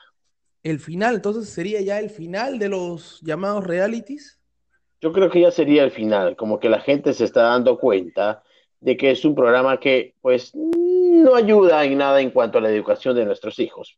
El 0.63 0.79
final, 0.79 1.15
entonces 1.15 1.49
sería 1.49 1.81
ya 1.81 1.99
el 1.99 2.11
final 2.11 2.59
de 2.59 2.69
los 2.69 3.19
llamados 3.21 3.65
realities. 3.65 4.39
Yo 5.01 5.11
creo 5.11 5.31
que 5.31 5.41
ya 5.41 5.49
sería 5.49 5.83
el 5.83 5.89
final, 5.89 6.35
como 6.35 6.59
que 6.59 6.69
la 6.69 6.79
gente 6.79 7.13
se 7.13 7.25
está 7.25 7.43
dando 7.43 7.79
cuenta 7.79 8.43
de 8.79 8.95
que 8.95 9.09
es 9.09 9.25
un 9.25 9.33
programa 9.33 9.79
que, 9.79 10.15
pues, 10.21 10.53
no 10.53 11.35
ayuda 11.35 11.83
en 11.83 11.97
nada 11.97 12.21
en 12.21 12.29
cuanto 12.29 12.59
a 12.59 12.61
la 12.61 12.69
educación 12.69 13.15
de 13.15 13.25
nuestros 13.25 13.57
hijos. 13.57 13.97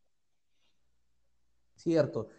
Cierto. 1.76 2.30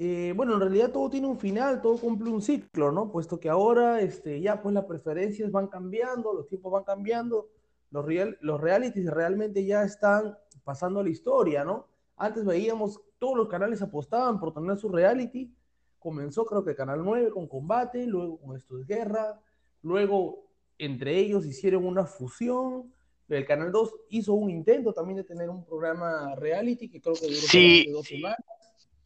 Eh, 0.00 0.32
bueno, 0.36 0.54
en 0.54 0.60
realidad 0.60 0.92
todo 0.92 1.10
tiene 1.10 1.26
un 1.26 1.38
final, 1.38 1.82
todo 1.82 1.98
cumple 1.98 2.30
un 2.30 2.40
ciclo, 2.40 2.92
¿no? 2.92 3.10
Puesto 3.10 3.40
que 3.40 3.48
ahora 3.48 4.00
este, 4.00 4.40
ya 4.40 4.62
pues 4.62 4.72
las 4.72 4.84
preferencias 4.84 5.50
van 5.50 5.66
cambiando, 5.66 6.32
los 6.32 6.46
tiempos 6.46 6.70
van 6.70 6.84
cambiando, 6.84 7.48
los, 7.90 8.04
real, 8.04 8.38
los 8.40 8.60
realities 8.60 9.10
realmente 9.10 9.64
ya 9.64 9.82
están 9.82 10.38
pasando 10.62 11.00
a 11.00 11.02
la 11.02 11.10
historia, 11.10 11.64
¿no? 11.64 11.88
Antes 12.16 12.44
veíamos 12.44 13.00
todos 13.18 13.36
los 13.36 13.48
canales 13.48 13.82
apostaban 13.82 14.38
por 14.38 14.54
tener 14.54 14.76
su 14.76 14.88
reality, 14.88 15.52
comenzó 15.98 16.44
creo 16.44 16.64
que 16.64 16.76
Canal 16.76 17.02
9 17.04 17.30
con 17.30 17.48
Combate, 17.48 18.06
luego 18.06 18.38
con 18.38 18.56
Esto 18.56 18.78
es 18.78 18.86
Guerra, 18.86 19.40
luego 19.82 20.44
entre 20.78 21.16
ellos 21.18 21.44
hicieron 21.44 21.84
una 21.84 22.04
fusión, 22.04 22.92
el 23.28 23.44
Canal 23.44 23.72
2 23.72 23.94
hizo 24.10 24.32
un 24.34 24.48
intento 24.48 24.92
también 24.92 25.16
de 25.16 25.24
tener 25.24 25.50
un 25.50 25.64
programa 25.64 26.36
reality 26.36 26.88
que 26.88 27.00
creo 27.00 27.14
que 27.14 27.26
duró 27.26 27.36
Sí. 27.48 27.86
dos 27.90 28.06
semanas. 28.06 28.38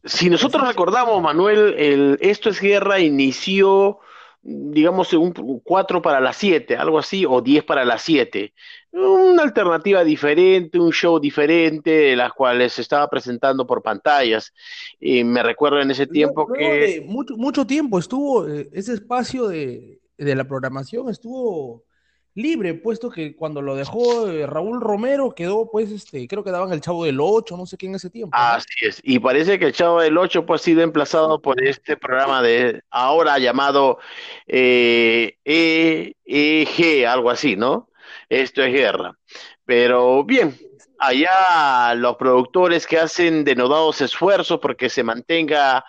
Si 0.03 0.29
nosotros 0.29 0.67
recordamos, 0.67 1.21
Manuel, 1.21 1.75
el 1.77 2.17
Esto 2.19 2.49
es 2.49 2.59
Guerra 2.59 2.99
inició, 2.99 3.99
digamos, 4.41 5.13
un 5.13 5.31
4 5.63 6.01
para 6.01 6.19
las 6.19 6.35
7, 6.37 6.75
algo 6.75 6.99
así, 6.99 7.25
o 7.25 7.41
10 7.41 7.63
para 7.63 7.85
las 7.85 8.01
7. 8.01 8.53
Una 8.91 9.43
alternativa 9.43 10.03
diferente, 10.03 10.77
un 10.77 10.91
show 10.91 11.19
diferente, 11.19 11.89
de 11.89 12.15
las 12.17 12.33
cuales 12.33 12.73
se 12.73 12.81
estaba 12.81 13.09
presentando 13.09 13.65
por 13.65 13.81
pantallas. 13.81 14.53
Y 14.99 15.23
me 15.23 15.41
recuerdo 15.41 15.79
en 15.79 15.91
ese 15.91 16.05
tiempo 16.05 16.47
Luego 16.49 16.73
que... 16.73 17.03
mucho, 17.05 17.37
mucho 17.37 17.65
tiempo 17.65 17.97
estuvo, 17.97 18.47
eh, 18.47 18.69
ese 18.73 18.93
espacio 18.93 19.47
de, 19.47 20.01
de 20.17 20.35
la 20.35 20.43
programación 20.43 21.09
estuvo 21.09 21.85
libre, 22.35 22.73
puesto 22.73 23.09
que 23.09 23.35
cuando 23.35 23.61
lo 23.61 23.75
dejó 23.75 24.27
eh, 24.27 24.47
Raúl 24.47 24.81
Romero 24.81 25.33
quedó, 25.35 25.69
pues, 25.69 25.91
este, 25.91 26.27
creo 26.27 26.43
que 26.43 26.51
daban 26.51 26.71
el 26.73 26.81
Chavo 26.81 27.05
del 27.05 27.19
Ocho, 27.19 27.57
no 27.57 27.65
sé 27.65 27.77
qué 27.77 27.85
en 27.85 27.95
ese 27.95 28.09
tiempo. 28.09 28.35
¿no? 28.35 28.43
Así 28.43 28.67
es. 28.81 28.99
Y 29.03 29.19
parece 29.19 29.59
que 29.59 29.65
el 29.65 29.73
Chavo 29.73 30.01
del 30.01 30.17
Ocho 30.17 30.45
pues, 30.45 30.61
ha 30.61 30.63
sido 30.63 30.81
emplazado 30.81 31.41
por 31.41 31.61
este 31.63 31.97
programa 31.97 32.41
de 32.41 32.81
ahora 32.89 33.37
llamado 33.39 33.99
eh, 34.47 35.37
EEG, 35.45 37.05
algo 37.07 37.29
así, 37.29 37.55
¿no? 37.55 37.89
Esto 38.29 38.63
es 38.63 38.73
guerra. 38.73 39.17
Pero 39.65 40.23
bien, 40.23 40.57
allá 40.99 41.93
los 41.95 42.15
productores 42.15 42.87
que 42.87 42.97
hacen 42.97 43.43
denodados 43.43 44.01
esfuerzos 44.01 44.59
porque 44.59 44.89
se 44.89 45.03
mantenga, 45.03 45.85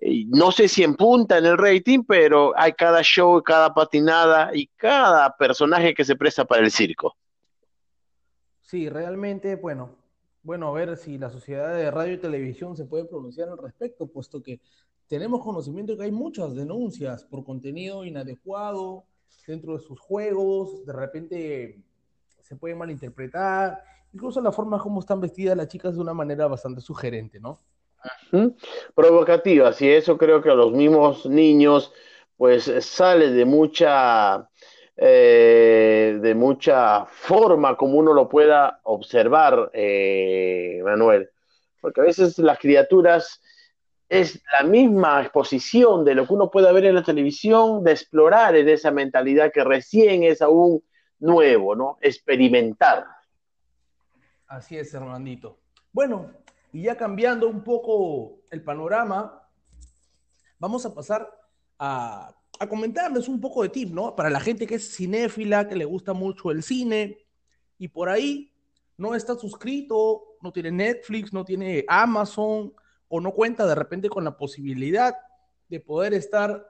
no 0.00 0.52
sé 0.52 0.68
si 0.68 0.82
en 0.82 0.96
punta 0.96 1.38
en 1.38 1.46
el 1.46 1.58
rating, 1.58 2.04
pero 2.06 2.52
hay 2.56 2.72
cada 2.72 3.02
show, 3.02 3.42
cada 3.42 3.72
patinada 3.72 4.50
y 4.54 4.66
cada 4.76 5.34
personaje 5.36 5.94
que 5.94 6.04
se 6.04 6.16
presta 6.16 6.44
para 6.44 6.62
el 6.62 6.70
circo. 6.70 7.16
Sí, 8.60 8.88
realmente, 8.88 9.56
bueno, 9.56 9.96
bueno, 10.42 10.68
a 10.68 10.72
ver 10.72 10.96
si 10.96 11.16
la 11.16 11.30
sociedad 11.30 11.74
de 11.74 11.90
radio 11.90 12.14
y 12.14 12.18
televisión 12.18 12.76
se 12.76 12.84
puede 12.84 13.06
pronunciar 13.06 13.48
al 13.48 13.58
respecto, 13.58 14.06
puesto 14.06 14.42
que 14.42 14.60
tenemos 15.06 15.42
conocimiento 15.42 15.92
de 15.92 15.98
que 15.98 16.04
hay 16.04 16.12
muchas 16.12 16.54
denuncias 16.54 17.24
por 17.24 17.44
contenido 17.44 18.04
inadecuado 18.04 19.04
dentro 19.46 19.74
de 19.74 19.80
sus 19.80 19.98
juegos, 20.00 20.84
de 20.86 20.92
repente 20.92 21.82
se 22.40 22.56
puede 22.56 22.74
malinterpretar, 22.74 23.82
incluso 24.12 24.40
la 24.40 24.52
forma 24.52 24.78
como 24.78 25.00
están 25.00 25.20
vestidas 25.20 25.56
las 25.56 25.68
chicas 25.68 25.94
de 25.94 26.00
una 26.00 26.14
manera 26.14 26.46
bastante 26.46 26.80
sugerente, 26.80 27.40
¿no? 27.40 27.60
Provocativas, 28.94 29.80
y 29.80 29.90
eso 29.90 30.18
creo 30.18 30.42
que 30.42 30.50
a 30.50 30.54
los 30.54 30.72
mismos 30.72 31.26
niños, 31.26 31.92
pues 32.36 32.70
sale 32.80 33.30
de 33.30 33.44
mucha, 33.44 34.48
eh, 34.96 36.18
de 36.20 36.34
mucha 36.34 37.06
forma 37.06 37.76
como 37.76 37.98
uno 37.98 38.12
lo 38.12 38.28
pueda 38.28 38.80
observar, 38.84 39.70
eh, 39.72 40.80
Manuel, 40.84 41.30
porque 41.80 42.00
a 42.00 42.04
veces 42.04 42.38
las 42.38 42.58
criaturas 42.58 43.40
es 44.08 44.42
la 44.52 44.66
misma 44.66 45.22
exposición 45.22 46.04
de 46.04 46.14
lo 46.14 46.26
que 46.26 46.34
uno 46.34 46.50
puede 46.50 46.72
ver 46.72 46.86
en 46.86 46.94
la 46.94 47.02
televisión, 47.02 47.82
de 47.84 47.92
explorar 47.92 48.54
en 48.56 48.68
esa 48.68 48.90
mentalidad 48.90 49.52
que 49.52 49.64
recién 49.64 50.24
es 50.24 50.42
aún 50.42 50.82
nuevo, 51.18 51.74
¿no? 51.74 51.98
Experimentar. 52.00 53.06
Así 54.46 54.76
es, 54.76 54.92
Hernandito. 54.92 55.58
Bueno, 55.92 56.30
y 56.74 56.82
ya 56.82 56.96
cambiando 56.96 57.48
un 57.48 57.62
poco 57.62 58.40
el 58.50 58.60
panorama, 58.60 59.48
vamos 60.58 60.84
a 60.84 60.92
pasar 60.92 61.30
a, 61.78 62.34
comentarles 62.68 63.28
un 63.28 63.40
poco 63.40 63.62
de 63.62 63.68
tip, 63.68 63.90
¿no? 63.90 64.16
Para 64.16 64.28
la 64.28 64.40
gente 64.40 64.66
que 64.66 64.74
es 64.74 64.96
cinéfila, 64.96 65.68
que 65.68 65.76
le 65.76 65.84
gusta 65.84 66.14
mucho 66.14 66.50
el 66.50 66.64
cine, 66.64 67.18
y 67.78 67.86
por 67.86 68.08
ahí 68.08 68.52
no 68.96 69.14
está 69.14 69.36
suscrito, 69.36 70.36
no 70.42 70.50
tiene 70.50 70.72
Netflix, 70.72 71.32
no 71.32 71.44
tiene 71.44 71.84
Amazon, 71.86 72.74
o 73.06 73.20
no 73.20 73.30
cuenta 73.30 73.66
de 73.66 73.76
repente 73.76 74.08
con 74.08 74.24
la 74.24 74.36
posibilidad 74.36 75.14
de 75.68 75.78
poder 75.78 76.12
estar 76.12 76.66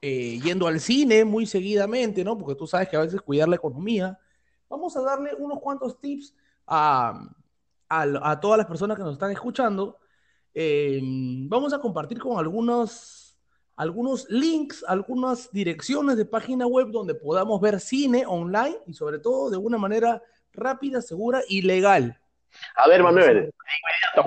eh, 0.00 0.40
yendo 0.42 0.66
al 0.66 0.80
cine 0.80 1.24
muy 1.24 1.46
seguidamente, 1.46 2.24
¿no? 2.24 2.36
Porque 2.36 2.56
tú 2.56 2.66
sabes 2.66 2.88
que 2.88 2.96
a 2.96 3.02
veces 3.02 3.20
cuidar 3.20 3.48
la 3.48 3.56
economía. 3.56 4.18
Vamos 4.68 4.96
a 4.96 5.02
darle 5.02 5.32
unos 5.36 5.60
cuantos 5.60 6.00
tips 6.00 6.34
a, 6.66 7.30
a, 7.90 8.06
a 8.22 8.40
todas 8.40 8.56
las 8.56 8.66
personas 8.66 8.96
que 8.96 9.02
nos 9.02 9.12
están 9.12 9.32
escuchando. 9.32 9.98
Eh, 10.54 11.00
vamos 11.02 11.72
a 11.72 11.78
compartir 11.78 12.18
con 12.18 12.38
algunos, 12.38 13.38
algunos 13.76 14.28
links, 14.30 14.84
algunas 14.86 15.50
direcciones 15.52 16.16
de 16.16 16.24
página 16.24 16.66
web 16.66 16.88
donde 16.90 17.14
podamos 17.14 17.60
ver 17.60 17.80
cine 17.80 18.24
online 18.26 18.78
y 18.86 18.94
sobre 18.94 19.18
todo 19.18 19.50
de 19.50 19.56
una 19.56 19.78
manera 19.78 20.22
rápida, 20.52 21.00
segura 21.02 21.42
y 21.48 21.62
legal. 21.62 22.18
A 22.74 22.88
ver, 22.88 23.02
Manuel, 23.02 23.52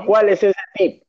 ¿cuál 0.05 0.29
es 0.29 0.43
ese 0.43 0.55
tip? 0.75 1.03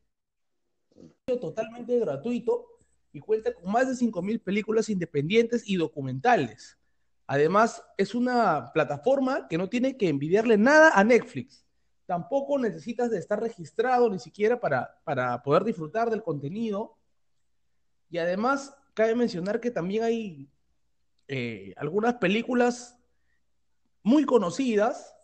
Totalmente 1.26 1.98
gratuito 1.98 2.66
y 3.12 3.20
cuenta 3.20 3.54
con 3.54 3.70
más 3.70 3.88
de 3.88 3.94
5.000 3.94 4.42
películas 4.42 4.88
independientes 4.88 5.68
y 5.68 5.76
documentales. 5.76 6.78
Además, 7.26 7.84
es 7.98 8.14
una 8.14 8.72
plataforma 8.72 9.46
que 9.48 9.58
no 9.58 9.68
tiene 9.68 9.98
que 9.98 10.08
envidiarle 10.08 10.56
nada 10.56 10.92
a 10.94 11.04
Netflix. 11.04 11.66
Tampoco 12.06 12.58
necesitas 12.58 13.10
de 13.10 13.18
estar 13.18 13.38
registrado 13.38 14.08
ni 14.08 14.18
siquiera 14.18 14.58
para, 14.58 14.98
para 15.04 15.42
poder 15.42 15.64
disfrutar 15.64 16.08
del 16.08 16.22
contenido. 16.22 16.96
Y 18.08 18.16
además, 18.16 18.74
cabe 18.98 19.14
mencionar 19.14 19.60
que 19.60 19.70
también 19.70 20.02
hay 20.02 20.50
eh, 21.28 21.72
algunas 21.76 22.14
películas 22.14 22.98
muy 24.02 24.24
conocidas 24.24 25.14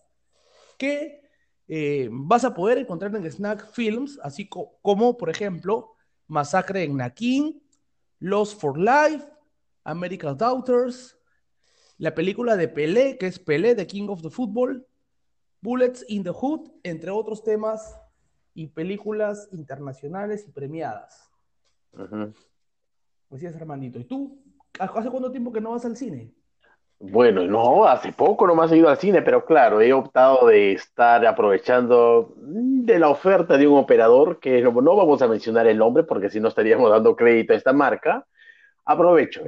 que 0.79 1.29
eh, 1.67 2.09
vas 2.13 2.45
a 2.45 2.55
poder 2.55 2.79
encontrar 2.79 3.17
en 3.17 3.29
Snack 3.29 3.69
Films, 3.73 4.21
así 4.23 4.49
como, 4.49 5.17
por 5.17 5.29
ejemplo, 5.29 5.97
Masacre 6.29 6.85
en 6.85 6.99
Nakin, 6.99 7.61
Lost 8.21 8.61
for 8.61 8.79
Life, 8.79 9.27
American 9.83 10.39
Daughters, 10.39 11.19
la 11.99 12.15
película 12.15 12.57
de 12.57 12.69
Pelé, 12.69 13.19
que 13.19 13.27
es 13.27 13.41
Pelé, 13.41 13.75
The 13.75 13.89
King 13.89 14.07
of 14.09 14.23
the 14.23 14.31
Football, 14.31 14.87
Bullets 15.61 16.05
in 16.07 16.23
the 16.23 16.31
Hood, 16.31 16.71
entre 16.85 17.11
otros 17.11 17.43
temas 17.43 17.99
y 18.55 18.69
películas 18.69 19.49
internacionales 19.51 20.45
y 20.47 20.53
premiadas. 20.53 21.29
Así 23.31 23.47
es, 23.47 23.55
hermanito. 23.55 23.99
¿Y 23.99 24.05
tú? 24.05 24.43
¿Hace 24.79 25.11
cuánto 25.11 25.31
tiempo 25.31 25.53
que 25.53 25.61
no 25.61 25.73
vas 25.73 25.85
al 25.85 25.97
cine? 25.97 26.33
Bueno, 26.99 27.45
no, 27.45 27.85
hace 27.85 28.13
poco 28.13 28.47
no 28.47 28.55
me 28.55 28.65
he 28.67 28.79
ido 28.79 28.89
al 28.89 28.97
cine, 28.97 29.21
pero 29.21 29.45
claro, 29.45 29.81
he 29.81 29.93
optado 29.93 30.47
de 30.47 30.73
estar 30.73 31.27
aprovechando 31.27 32.33
de 32.37 32.99
la 32.99 33.09
oferta 33.09 33.59
de 33.59 33.67
un 33.67 33.79
operador, 33.79 34.39
que 34.41 34.63
no, 34.63 34.73
vamos 34.73 35.21
a 35.21 35.29
mencionar 35.29 35.67
el 35.67 35.77
nombre 35.77 36.05
porque 36.05 36.31
si 36.31 36.41
no 36.41 36.49
estaríamos 36.49 36.91
dando 36.91 37.15
crédito 37.15 37.53
a 37.53 37.57
esta 37.57 37.73
marca. 37.73 38.25
Aprovecho. 38.85 39.43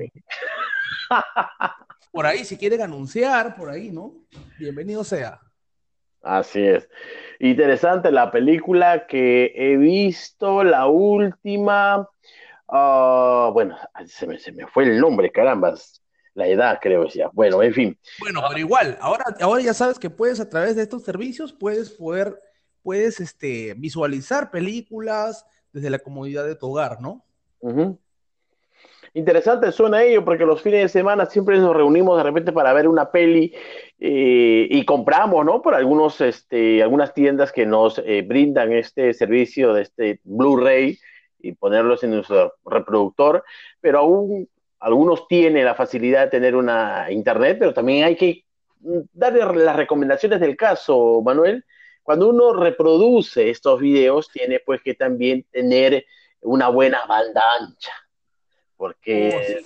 Por 2.13 2.27
ahí, 2.27 2.45
si 2.45 2.57
quieren 2.57 2.83
anunciar, 2.83 3.55
por 3.57 3.71
ahí, 3.71 3.91
¿no? 3.91 4.13
Bienvenido 4.59 5.05
sea. 5.05 5.41
Así 6.23 6.63
es. 6.63 6.89
Interesante 7.39 8.11
la 8.11 8.31
película 8.31 9.07
que 9.07 9.53
he 9.55 9.77
visto, 9.77 10.65
la 10.65 10.89
última. 10.89 12.09
Ah, 12.69 13.51
bueno, 13.53 13.77
se 14.07 14.27
me, 14.27 14.39
se 14.39 14.53
me 14.53 14.67
fue 14.67 14.85
el 14.85 15.01
nombre, 15.01 15.31
carambas 15.31 16.03
la 16.37 16.47
edad, 16.47 16.79
creo 16.81 17.05
decía. 17.05 17.31
Bueno, 17.33 17.63
en 17.63 17.73
fin. 17.73 17.99
Bueno, 18.21 18.43
pero 18.47 18.61
igual, 18.61 18.97
ahora, 19.01 19.25
ahora 19.41 19.63
ya 19.63 19.75
sabes 19.75 19.99
que 19.99 20.11
puedes 20.11 20.39
a 20.39 20.49
través 20.49 20.77
de 20.77 20.83
estos 20.83 21.03
servicios, 21.03 21.53
puedes 21.53 21.91
poder, 21.91 22.39
puedes 22.83 23.21
este, 23.21 23.75
visualizar 23.75 24.51
películas 24.51 25.47
desde 25.73 25.91
la 25.91 25.99
comodidad 25.99 26.47
de 26.47 26.55
tu 26.55 26.71
hogar, 26.71 27.01
¿no? 27.01 27.25
Interesante 29.15 29.73
suena 29.73 30.03
ello, 30.03 30.27
porque 30.27 30.45
los 30.45 30.61
fines 30.61 30.83
de 30.83 30.89
semana 30.91 31.25
siempre 31.25 31.59
nos 31.59 31.75
reunimos 31.75 32.19
de 32.19 32.23
repente 32.23 32.53
para 32.53 32.75
ver 32.75 32.87
una 32.87 33.11
peli 33.11 33.55
eh, 33.99 34.69
y 34.71 34.85
compramos, 34.85 35.43
¿no? 35.45 35.63
Por 35.63 35.75
algunos, 35.75 36.21
este, 36.21 36.83
algunas 36.83 37.15
tiendas 37.15 37.51
que 37.51 37.65
nos 37.65 37.99
eh, 38.05 38.23
brindan 38.23 38.75
este 38.75 39.15
servicio 39.15 39.73
de 39.73 39.83
este 39.83 40.21
Blu-ray 40.25 40.99
y 41.39 41.53
ponerlos 41.53 42.03
en 42.05 42.11
nuestro 42.11 42.55
reproductor, 42.65 43.45
pero 43.81 43.99
aún 44.01 44.49
algunos 44.81 45.27
tienen 45.29 45.65
la 45.65 45.75
facilidad 45.75 46.25
de 46.25 46.31
tener 46.31 46.55
una 46.55 47.11
internet, 47.11 47.57
pero 47.59 47.73
también 47.73 48.05
hay 48.05 48.17
que 48.17 48.45
darle 49.13 49.45
las 49.65 49.77
recomendaciones 49.77 50.41
del 50.41 50.57
caso, 50.57 51.21
Manuel. 51.25 51.65
Cuando 52.03 52.29
uno 52.29 52.53
reproduce 52.53 53.51
estos 53.51 53.81
videos, 53.81 54.31
tiene 54.31 54.61
pues 54.61 54.81
que 54.83 54.95
también 54.95 55.45
tener 55.51 56.05
una 56.43 56.69
buena 56.69 57.05
banda 57.07 57.43
ancha. 57.59 57.93
Porque, 58.77 59.63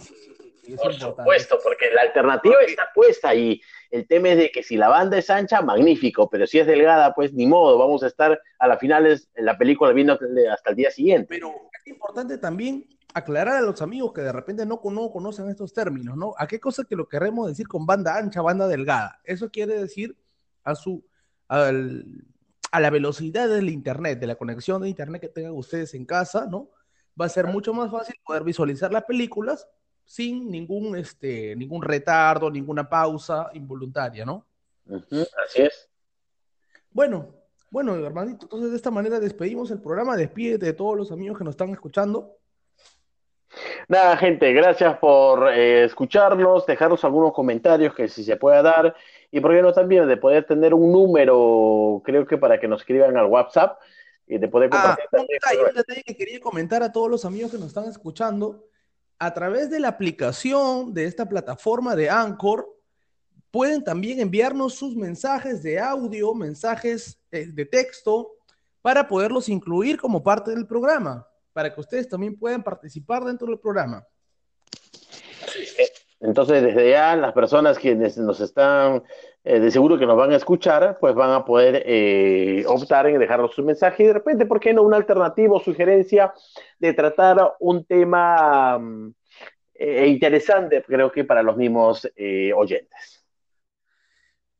oh, 0.73 0.83
por 0.83 0.95
supuesto, 0.95 1.59
porque 1.63 1.91
la 1.91 2.03
alternativa 2.03 2.57
está 2.63 2.89
puesta 2.95 3.31
ahí. 3.31 3.61
El 3.91 4.07
tema 4.07 4.29
es 4.29 4.39
de 4.39 4.51
que 4.53 4.63
si 4.63 4.77
la 4.77 4.89
banda 4.89 5.19
es 5.19 5.29
ancha, 5.31 5.63
magnífico, 5.63 6.31
pero 6.31 6.47
si 6.47 6.59
es 6.59 6.67
delgada, 6.67 7.13
pues 7.13 7.33
ni 7.33 7.47
modo, 7.47 7.77
vamos 7.77 8.03
a 8.03 8.07
estar 8.07 8.41
a 8.59 8.69
las 8.69 8.79
finales 8.79 9.29
en 9.35 9.45
la 9.45 9.59
película 9.59 9.93
viendo 9.93 10.19
hasta 10.53 10.71
el 10.71 10.77
día 10.77 10.91
siguiente. 10.91 11.27
Pero 11.29 11.53
es 11.73 11.87
importante 11.89 12.39
también 12.39 12.87
aclarar 13.15 13.57
a 13.57 13.61
los 13.63 13.83
amigos 13.83 14.13
que 14.13 14.21
de 14.21 14.33
repente 14.33 14.65
no, 14.65 14.81
conocen 14.81 15.49
estos 15.49 15.73
términos, 15.73 16.17
¿no? 16.17 16.35
¿A 16.39 16.47
qué 16.47 16.61
cosa 16.61 16.85
que 16.85 16.95
lo 16.95 17.09
queremos 17.09 17.49
decir 17.49 17.67
con 17.67 17.85
banda 17.85 18.17
ancha, 18.17 18.43
banda 18.43 18.69
delgada? 18.69 19.21
Eso 19.25 19.51
quiere 19.51 19.81
decir 19.81 20.17
a 20.63 20.75
su 20.75 21.05
a 22.73 22.79
la 22.81 22.91
velocidad 22.91 23.49
del 23.49 23.71
internet, 23.71 24.21
de 24.21 24.29
la 24.29 24.37
conexión 24.37 24.83
de 24.83 24.89
internet 24.89 25.21
que 25.21 25.29
tengan 25.29 25.53
ustedes 25.53 25.95
en 25.95 26.05
casa, 26.05 26.47
¿no? 26.47 26.71
Va 27.21 27.27
a 27.27 27.29
ser 27.29 27.49
mucho 27.49 27.75
más 27.75 27.91
fácil 27.91 28.15
poder 28.25 28.45
visualizar 28.45 28.93
las 28.93 29.03
películas 29.03 29.67
sin 30.11 30.51
ningún, 30.51 30.97
este, 30.97 31.55
ningún 31.55 31.83
retardo, 31.83 32.51
ninguna 32.51 32.89
pausa 32.89 33.49
involuntaria, 33.55 34.25
¿no? 34.25 34.45
así 34.89 35.63
es. 35.63 35.89
Bueno, 36.91 37.29
bueno, 37.71 37.95
hermanito, 37.95 38.47
entonces 38.47 38.71
de 38.73 38.77
esta 38.77 38.91
manera 38.91 39.21
despedimos 39.21 39.71
el 39.71 39.81
programa. 39.81 40.17
Despídete 40.17 40.67
de 40.67 40.73
todos 40.73 40.97
los 40.97 41.13
amigos 41.13 41.39
que 41.39 41.45
nos 41.45 41.53
están 41.53 41.69
escuchando. 41.69 42.39
Nada, 43.87 44.17
gente, 44.17 44.53
gracias 44.53 44.99
por 44.99 45.49
eh, 45.49 45.85
escucharnos, 45.85 46.67
dejarnos 46.67 47.05
algunos 47.05 47.33
comentarios 47.33 47.95
que 47.95 48.09
si 48.09 48.25
se 48.25 48.37
pueda 48.37 48.63
dar 48.63 48.97
y 49.31 49.39
por 49.39 49.53
qué 49.53 49.63
no 49.63 49.73
también 49.73 50.09
de 50.09 50.17
poder 50.17 50.45
tener 50.45 50.75
un 50.75 50.91
número, 50.91 52.03
creo 52.05 52.27
que 52.27 52.37
para 52.37 52.59
que 52.59 52.67
nos 52.67 52.81
escriban 52.81 53.17
al 53.17 53.27
WhatsApp 53.27 53.79
y 54.27 54.39
de 54.39 54.49
poder 54.49 54.71
ah, 54.73 54.97
compartir. 54.97 55.39
Ah, 55.45 55.69
un 55.69 55.75
detalle, 55.77 56.03
que 56.03 56.17
quería 56.17 56.41
comentar 56.41 56.83
a 56.83 56.91
todos 56.91 57.09
los 57.09 57.25
amigos 57.25 57.53
que 57.53 57.59
nos 57.59 57.69
están 57.69 57.85
escuchando, 57.85 58.70
a 59.21 59.35
través 59.35 59.69
de 59.69 59.79
la 59.79 59.89
aplicación 59.89 60.95
de 60.95 61.05
esta 61.05 61.29
plataforma 61.29 61.95
de 61.95 62.09
Anchor, 62.09 62.67
pueden 63.51 63.85
también 63.85 64.19
enviarnos 64.19 64.75
sus 64.75 64.97
mensajes 64.97 65.63
de 65.63 65.79
audio, 65.79 66.35
mensajes 66.35 67.21
eh, 67.31 67.47
de 67.47 67.67
texto, 67.67 68.31
para 68.81 69.07
poderlos 69.07 69.51
incluir 69.51 70.01
como 70.01 70.23
parte 70.23 70.53
del 70.53 70.67
programa, 70.67 71.29
para 71.53 71.73
que 71.73 71.81
ustedes 71.81 72.09
también 72.09 72.39
puedan 72.39 72.63
participar 72.63 73.23
dentro 73.23 73.49
del 73.49 73.59
programa. 73.59 74.07
Entonces, 76.21 76.63
desde 76.63 76.91
ya, 76.91 77.15
las 77.15 77.35
personas 77.35 77.79
quienes 77.79 78.17
nos 78.17 78.41
están, 78.41 79.03
eh, 79.45 79.61
de 79.61 79.71
seguro 79.71 79.99
que 79.99 80.07
nos 80.07 80.17
van 80.17 80.33
a 80.33 80.37
escuchar, 80.37 80.99
pues 81.01 81.15
van 81.15 81.31
a 81.31 81.45
poder 81.45 81.83
eh, 81.87 82.65
optar 82.67 83.07
en 83.07 83.19
dejarnos 83.19 83.55
su 83.55 83.65
mensaje 83.65 84.03
y 84.03 84.07
de 84.07 84.13
repente, 84.13 84.47
¿por 84.47 84.61
qué 84.61 84.73
no 84.73 84.83
una 84.83 84.97
alternativa 84.97 85.57
o 85.57 85.61
sugerencia 85.61 86.33
de 86.79 86.93
tratar 86.93 87.55
un 87.61 87.85
tema 87.85 88.79
mm, 88.79 89.15
eh, 89.75 90.07
interesante, 90.09 90.85
creo 90.87 91.11
que 91.11 91.25
para 91.25 91.43
los 91.43 91.57
mismos 91.57 92.07
oyentes? 92.55 93.25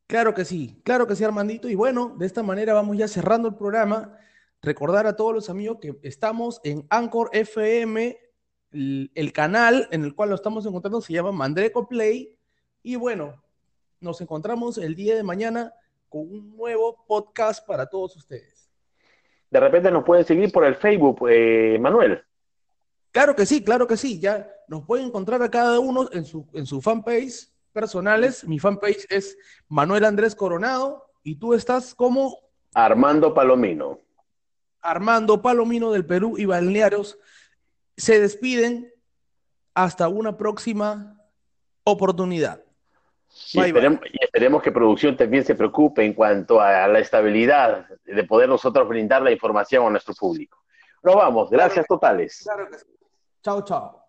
Claro 0.07 0.33
que 0.33 0.43
sí, 0.43 0.81
claro 0.83 1.07
que 1.07 1.15
sí, 1.15 1.23
Armandito. 1.23 1.69
Y 1.69 1.75
bueno, 1.75 2.15
de 2.17 2.25
esta 2.25 2.43
manera 2.43 2.73
vamos 2.73 2.97
ya 2.97 3.07
cerrando 3.07 3.47
el 3.47 3.55
programa. 3.55 4.17
Recordar 4.61 5.07
a 5.07 5.15
todos 5.15 5.33
los 5.33 5.49
amigos 5.49 5.77
que 5.81 5.97
estamos 6.03 6.59
en 6.63 6.85
Anchor 6.89 7.29
FM 7.31 8.19
el, 8.71 9.33
canal 9.33 9.87
en 9.91 10.03
el 10.03 10.15
cual 10.15 10.29
lo 10.29 10.35
estamos 10.35 10.65
encontrando 10.65 11.01
se 11.01 11.13
llama 11.13 11.31
Mandreco 11.31 11.87
Play. 11.87 12.37
Y 12.83 12.95
bueno, 12.95 13.43
nos 14.01 14.19
encontramos 14.19 14.77
el 14.77 14.95
día 14.95 15.15
de 15.15 15.23
mañana 15.23 15.73
con 16.09 16.21
un 16.21 16.57
nuevo 16.57 17.05
podcast 17.07 17.65
para 17.65 17.85
todos 17.85 18.15
ustedes. 18.17 18.69
De 19.49 19.59
repente 19.59 19.91
nos 19.91 20.03
pueden 20.03 20.25
seguir 20.25 20.51
por 20.51 20.65
el 20.65 20.75
Facebook, 20.75 21.27
eh, 21.29 21.77
Manuel. 21.79 22.23
Claro 23.11 23.35
que 23.35 23.45
sí, 23.45 23.63
claro 23.63 23.87
que 23.87 23.97
sí. 23.97 24.19
Ya 24.19 24.49
nos 24.67 24.85
pueden 24.85 25.07
encontrar 25.07 25.41
a 25.43 25.51
cada 25.51 25.79
uno 25.79 26.09
en 26.11 26.25
su, 26.25 26.47
en 26.53 26.65
su 26.65 26.81
fanpage 26.81 27.49
personales. 27.71 28.43
Mi 28.45 28.59
fanpage 28.59 29.05
es 29.09 29.37
Manuel 29.67 30.05
Andrés 30.05 30.35
Coronado 30.35 31.05
y 31.23 31.35
tú 31.35 31.53
estás 31.53 31.93
como 31.93 32.37
Armando 32.73 33.33
Palomino. 33.33 33.99
Armando 34.81 35.41
Palomino 35.41 35.91
del 35.91 36.05
Perú 36.05 36.37
y 36.37 36.45
Balnearios 36.45 37.19
se 37.97 38.19
despiden 38.19 38.91
hasta 39.75 40.07
una 40.07 40.37
próxima 40.37 41.21
oportunidad. 41.83 42.63
Y, 43.53 43.59
esperemos, 43.59 44.61
que 44.61 44.71
producción 44.71 45.17
también 45.17 45.43
se 45.43 45.55
preocupe 45.55 46.05
en 46.05 46.13
cuanto 46.13 46.61
a 46.61 46.87
la 46.87 46.99
estabilidad 46.99 47.85
de 48.05 48.23
poder 48.23 48.49
nosotros 48.49 48.87
brindar 48.87 49.21
la 49.21 49.31
información 49.31 49.85
a 49.87 49.89
nuestro 49.89 50.13
público. 50.13 50.63
Nos 51.03 51.15
vamos, 51.15 51.49
gracias 51.49 51.85
totales. 51.87 52.41
Claro 52.43 52.69
que 52.69 52.77
sí. 52.77 52.85
Chao, 53.43 53.63
chao. 53.63 54.00